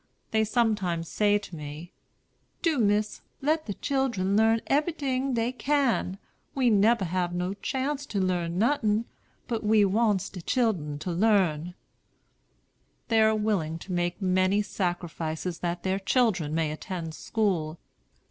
[0.31, 1.93] They sometimes say to me:
[2.63, 6.17] "Do, Miss, let de children learn eberyting dey can.
[6.55, 9.05] We neber hab no chance to learn nuttin';
[9.47, 11.75] but we wants de chillen to learn."
[13.09, 17.77] They are willing to make many sacrifices that their children may attend school.